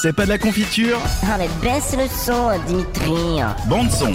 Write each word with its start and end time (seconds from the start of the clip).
C'est 0.00 0.12
pas 0.12 0.24
de 0.24 0.28
la 0.28 0.38
confiture 0.38 1.00
Ah 1.24 1.38
mais 1.38 1.48
baisse 1.60 1.96
le 1.96 2.06
son, 2.06 2.50
Dimitri. 2.68 3.40
Bande 3.66 3.90
son 3.90 4.12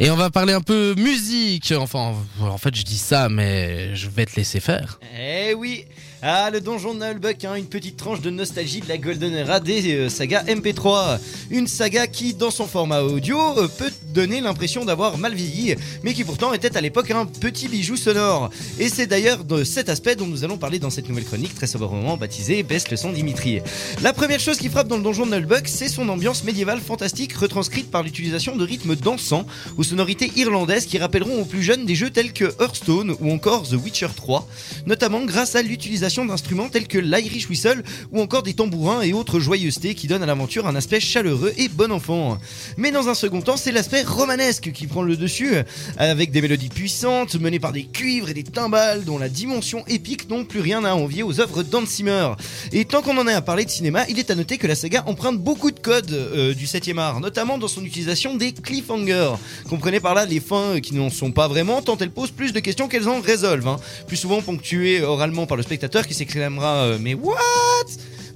Et 0.00 0.10
on 0.10 0.16
va 0.16 0.30
parler 0.30 0.52
un 0.52 0.60
peu 0.60 0.94
musique. 0.96 1.72
Enfin, 1.78 2.14
en 2.40 2.58
fait, 2.58 2.74
je 2.74 2.82
dis 2.82 2.98
ça, 2.98 3.28
mais 3.28 3.94
je 3.94 4.08
vais 4.08 4.26
te 4.26 4.34
laisser 4.34 4.58
faire. 4.58 4.98
Eh 5.16 5.54
oui 5.54 5.84
Ah, 6.26 6.48
le 6.50 6.62
donjon 6.62 6.94
de 6.94 7.04
Nullbuck, 7.04 7.44
hein, 7.44 7.54
une 7.56 7.66
petite 7.66 7.98
tranche 7.98 8.22
de 8.22 8.30
nostalgie 8.30 8.80
de 8.80 8.88
la 8.88 8.96
Golden 8.96 9.34
Era 9.34 9.60
des 9.60 9.94
euh, 9.94 10.08
sagas 10.08 10.44
MP3. 10.44 11.18
Une 11.50 11.66
saga 11.66 12.06
qui, 12.06 12.32
dans 12.32 12.50
son 12.50 12.66
format 12.66 13.02
audio, 13.02 13.38
euh, 13.58 13.68
peut 13.68 13.90
donner 14.14 14.40
l'impression 14.40 14.86
d'avoir 14.86 15.18
mal 15.18 15.34
vieilli, 15.34 15.74
mais 16.02 16.14
qui 16.14 16.24
pourtant 16.24 16.54
était 16.54 16.78
à 16.78 16.80
l'époque 16.80 17.10
un 17.10 17.26
petit 17.26 17.68
bijou 17.68 17.96
sonore. 17.96 18.48
Et 18.78 18.88
c'est 18.88 19.06
d'ailleurs 19.06 19.44
de 19.44 19.64
cet 19.64 19.90
aspect 19.90 20.16
dont 20.16 20.26
nous 20.26 20.44
allons 20.44 20.56
parler 20.56 20.78
dans 20.78 20.88
cette 20.88 21.10
nouvelle 21.10 21.26
chronique 21.26 21.54
très 21.54 21.66
sobrement 21.66 22.16
baptisée 22.16 22.62
Baisse 22.62 22.90
le 22.90 22.96
son 22.96 23.12
Dimitri. 23.12 23.60
La 24.00 24.14
première 24.14 24.40
chose 24.40 24.56
qui 24.56 24.70
frappe 24.70 24.88
dans 24.88 24.96
le 24.96 25.02
donjon 25.02 25.26
de 25.26 25.32
Nullbuck, 25.32 25.68
c'est 25.68 25.88
son 25.88 26.08
ambiance 26.08 26.44
médiévale 26.44 26.80
fantastique 26.80 27.34
retranscrite 27.34 27.90
par 27.90 28.02
l'utilisation 28.02 28.56
de 28.56 28.64
rythmes 28.64 28.96
dansants 28.96 29.44
aux 29.76 29.82
sonorités 29.82 30.32
irlandaises 30.36 30.86
qui 30.86 30.96
rappelleront 30.96 31.42
aux 31.42 31.44
plus 31.44 31.62
jeunes 31.62 31.84
des 31.84 31.94
jeux 31.94 32.08
tels 32.08 32.32
que 32.32 32.46
Hearthstone 32.62 33.14
ou 33.20 33.30
encore 33.30 33.68
The 33.68 33.74
Witcher 33.74 34.08
3, 34.16 34.48
notamment 34.86 35.22
grâce 35.26 35.54
à 35.54 35.60
l'utilisation 35.60 36.13
d'instruments 36.22 36.68
tels 36.68 36.86
que 36.86 36.98
l'Irish 36.98 37.48
Whistle 37.48 37.82
ou 38.12 38.20
encore 38.20 38.42
des 38.42 38.54
tambourins 38.54 39.02
et 39.02 39.12
autres 39.12 39.40
joyeusetés 39.40 39.94
qui 39.94 40.06
donnent 40.06 40.22
à 40.22 40.26
l'aventure 40.26 40.66
un 40.66 40.76
aspect 40.76 41.00
chaleureux 41.00 41.52
et 41.56 41.68
bon 41.68 41.90
enfant. 41.90 42.38
Mais 42.76 42.90
dans 42.90 43.08
un 43.08 43.14
second 43.14 43.40
temps, 43.40 43.56
c'est 43.56 43.72
l'aspect 43.72 44.02
romanesque 44.02 44.70
qui 44.72 44.86
prend 44.86 45.02
le 45.02 45.16
dessus, 45.16 45.54
avec 45.96 46.30
des 46.30 46.42
mélodies 46.42 46.68
puissantes 46.68 47.34
menées 47.36 47.58
par 47.58 47.72
des 47.72 47.84
cuivres 47.84 48.28
et 48.28 48.34
des 48.34 48.42
timbales 48.42 49.04
dont 49.04 49.18
la 49.18 49.28
dimension 49.28 49.84
épique 49.86 50.28
n'ont 50.28 50.44
plus 50.44 50.60
rien 50.60 50.84
à 50.84 50.94
envier 50.94 51.22
aux 51.22 51.40
œuvres 51.40 51.62
d'Hans 51.62 51.86
Zimmer. 51.86 52.32
Et 52.72 52.84
tant 52.84 53.00
qu'on 53.02 53.16
en 53.16 53.26
est 53.28 53.32
à 53.32 53.40
parler 53.40 53.64
de 53.64 53.70
cinéma, 53.70 54.04
il 54.08 54.18
est 54.18 54.30
à 54.30 54.34
noter 54.34 54.58
que 54.58 54.66
la 54.66 54.74
saga 54.74 55.04
emprunte 55.06 55.38
beaucoup 55.38 55.70
de 55.70 55.80
codes 55.80 56.12
euh, 56.12 56.52
du 56.54 56.66
7e 56.66 56.98
art, 56.98 57.20
notamment 57.20 57.56
dans 57.58 57.68
son 57.68 57.84
utilisation 57.84 58.34
des 58.36 58.52
cliffhangers. 58.52 59.32
Comprenez 59.68 60.00
par 60.00 60.14
là 60.14 60.26
les 60.26 60.40
fins 60.40 60.80
qui 60.80 60.94
n'en 60.94 61.10
sont 61.10 61.32
pas 61.32 61.48
vraiment, 61.48 61.80
tant 61.80 61.96
elles 61.98 62.10
posent 62.10 62.30
plus 62.32 62.52
de 62.52 62.60
questions 62.60 62.88
qu'elles 62.88 63.08
en 63.08 63.20
résolvent. 63.20 63.68
hein. 63.68 63.76
Plus 64.08 64.16
souvent 64.16 64.42
ponctuées 64.42 65.02
oralement 65.02 65.46
par 65.46 65.56
le 65.56 65.62
spectateur 65.62 65.93
qui 66.02 66.14
s'exclamera 66.14 66.84
euh, 66.84 66.98
Mais 67.00 67.14
what? 67.14 67.36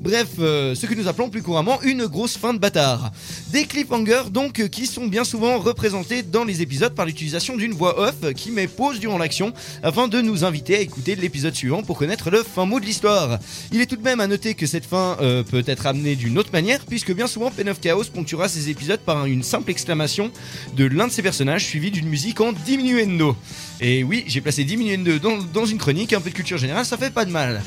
Bref, 0.01 0.29
euh, 0.39 0.77
ce 0.77 0.87
que 0.87 0.95
nous 0.95 1.09
appelons 1.09 1.29
plus 1.29 1.43
couramment 1.43 1.83
une 1.83 2.07
grosse 2.07 2.39
fin 2.39 2.55
de 2.55 2.59
bâtard. 2.59 3.11
Des 3.51 3.65
cliffhangers 3.65 4.31
donc 4.31 4.61
euh, 4.61 4.69
qui 4.69 4.87
sont 4.87 5.09
bien 5.09 5.25
souvent 5.25 5.59
représentés 5.59 6.23
dans 6.23 6.45
les 6.45 6.63
épisodes 6.63 6.95
par 6.95 7.05
l'utilisation 7.05 7.57
d'une 7.57 7.73
voix 7.73 7.99
off 7.99 8.15
euh, 8.23 8.33
qui 8.33 8.53
met 8.53 8.69
pause 8.69 9.01
durant 9.01 9.19
l'action 9.19 9.53
afin 9.83 10.07
de 10.07 10.21
nous 10.21 10.45
inviter 10.45 10.77
à 10.77 10.81
écouter 10.81 11.17
l'épisode 11.17 11.55
suivant 11.55 11.83
pour 11.83 11.99
connaître 11.99 12.31
le 12.31 12.45
fin 12.45 12.65
mot 12.65 12.79
de 12.79 12.85
l'histoire. 12.85 13.41
Il 13.73 13.81
est 13.81 13.87
tout 13.87 13.97
de 13.97 14.03
même 14.03 14.21
à 14.21 14.29
noter 14.29 14.55
que 14.55 14.67
cette 14.67 14.85
fin 14.87 15.17
peut 15.51 15.65
être 15.67 15.87
amenée 15.87 16.15
d'une 16.15 16.39
autre 16.39 16.53
manière 16.53 16.85
puisque 16.87 17.13
bien 17.13 17.27
souvent 17.27 17.51
Pen 17.51 17.69
of 17.69 17.81
Chaos 17.81 18.05
ponctuera 18.05 18.49
ses 18.49 18.71
épisodes 18.71 19.01
par 19.01 19.27
une 19.27 19.43
simple 19.43 19.71
exclamation 19.71 20.31
de 20.77 20.85
l'un 20.85 21.09
de 21.09 21.13
ses 21.13 21.23
personnages 21.23 21.65
suivi 21.65 21.91
d'une 21.91 22.09
musique 22.09 22.41
en 22.41 22.53
diminuendo. 22.53 23.37
Et 23.81 24.05
oui, 24.05 24.25
j'ai 24.27 24.41
placé 24.41 24.65
diminuendo 24.65 25.19
dans, 25.19 25.39
dans 25.39 25.67
une 25.67 25.79
chronique, 25.79 26.13
un 26.13 26.21
peu 26.21 26.31
de 26.31 26.35
culture 26.35 26.59
générale, 26.59 26.85
ça 26.85 26.97
fait 26.97 27.13
pas 27.13 27.25
de 27.25 27.31
mal. 27.31 27.63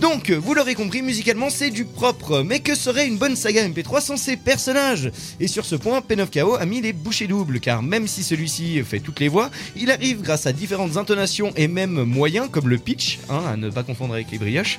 Donc, 0.00 0.30
vous 0.30 0.54
l'aurez 0.54 0.74
compris, 0.74 1.02
musicalement 1.02 1.50
c'est 1.50 1.70
du 1.76 1.84
propre, 1.84 2.42
mais 2.42 2.60
que 2.60 2.74
serait 2.74 3.06
une 3.06 3.18
bonne 3.18 3.36
saga 3.36 3.68
MP3 3.68 4.00
sans 4.00 4.16
ses 4.16 4.38
personnages? 4.38 5.10
Et 5.40 5.46
sur 5.46 5.66
ce 5.66 5.76
point, 5.76 6.00
Pen 6.00 6.22
of 6.22 6.30
Chaos 6.30 6.54
a 6.54 6.64
mis 6.64 6.80
les 6.80 6.94
bouchées 6.94 7.26
doubles, 7.26 7.60
car 7.60 7.82
même 7.82 8.06
si 8.06 8.22
celui-ci 8.22 8.82
fait 8.82 8.98
toutes 8.98 9.20
les 9.20 9.28
voix, 9.28 9.50
il 9.76 9.90
arrive 9.90 10.22
grâce 10.22 10.46
à 10.46 10.54
différentes 10.54 10.96
intonations 10.96 11.52
et 11.54 11.68
même 11.68 12.04
moyens, 12.04 12.48
comme 12.50 12.70
le 12.70 12.78
pitch, 12.78 13.18
hein, 13.28 13.42
à 13.46 13.56
ne 13.58 13.68
pas 13.68 13.82
confondre 13.82 14.14
avec 14.14 14.30
les 14.30 14.38
brioches, 14.38 14.78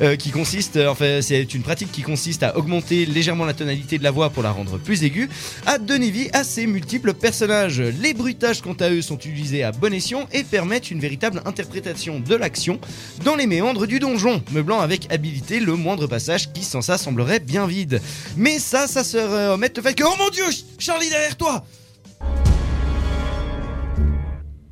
euh, 0.00 0.16
qui 0.16 0.30
consiste, 0.30 0.76
enfin 0.88 1.20
c'est 1.22 1.54
une 1.54 1.62
pratique 1.62 1.92
qui 1.92 2.02
consiste 2.02 2.42
à 2.42 2.58
augmenter 2.58 3.06
légèrement 3.06 3.44
la 3.44 3.54
tonalité 3.54 3.98
de 3.98 4.02
la 4.02 4.10
voix 4.10 4.30
pour 4.30 4.42
la 4.42 4.50
rendre 4.50 4.78
plus 4.78 5.04
aiguë, 5.04 5.28
à 5.64 5.78
donner 5.78 6.10
vie 6.10 6.28
à 6.32 6.42
ces 6.42 6.66
multiples 6.66 7.14
personnages. 7.14 7.80
Les 7.80 8.14
bruitages 8.14 8.62
quant 8.62 8.76
à 8.80 8.90
eux 8.90 9.00
sont 9.00 9.18
utilisés 9.18 9.62
à 9.62 9.70
bon 9.70 9.94
escient 9.94 10.26
et 10.32 10.42
permettent 10.42 10.90
une 10.90 10.98
véritable 10.98 11.40
interprétation 11.44 12.18
de 12.18 12.34
l'action 12.34 12.80
dans 13.24 13.36
les 13.36 13.46
méandres 13.46 13.86
du 13.86 14.00
donjon, 14.00 14.42
meublant 14.50 14.80
avec 14.80 15.06
habileté 15.12 15.60
le 15.60 15.76
moindre 15.76 16.08
passage 16.08 16.31
qui 16.38 16.62
sans 16.62 16.82
ça 16.82 16.98
semblerait 16.98 17.40
bien 17.40 17.66
vide. 17.66 18.00
Mais 18.36 18.58
ça, 18.58 18.86
ça 18.86 19.04
se 19.04 19.18
remet 19.18 19.78
au 19.78 19.82
fait 19.82 19.94
que... 19.94 20.04
Oh 20.04 20.14
mon 20.18 20.30
dieu 20.30 20.44
Charlie 20.78 21.08
derrière 21.10 21.36
toi 21.36 21.64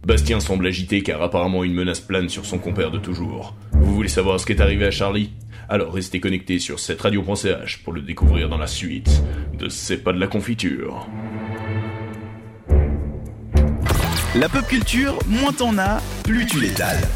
Bastien 0.06 0.40
semble 0.40 0.66
agité 0.66 1.02
car 1.02 1.22
apparemment 1.22 1.62
une 1.62 1.74
menace 1.74 2.00
plane 2.00 2.28
sur 2.28 2.46
son 2.46 2.58
compère 2.58 2.90
de 2.90 2.98
toujours. 2.98 3.54
Vous 3.72 3.94
voulez 3.94 4.08
savoir 4.08 4.40
ce 4.40 4.46
qui 4.46 4.52
est 4.52 4.60
arrivé 4.60 4.86
à 4.86 4.90
Charlie? 4.90 5.30
Alors 5.68 5.92
restez 5.92 6.18
connectés 6.18 6.58
sur 6.58 6.80
cette 6.80 7.00
radio.ch 7.00 7.82
pour 7.84 7.92
le 7.92 8.00
découvrir 8.00 8.48
dans 8.48 8.58
la 8.58 8.66
suite 8.66 9.22
de 9.56 9.68
C'est 9.68 9.98
pas 9.98 10.12
de 10.12 10.18
la 10.18 10.26
confiture. 10.26 11.06
La 14.34 14.48
pop 14.48 14.66
culture, 14.66 15.18
moins 15.26 15.52
t'en 15.52 15.76
as, 15.78 16.00
plus 16.24 16.46
tu 16.46 16.60
l'étales. 16.60 17.06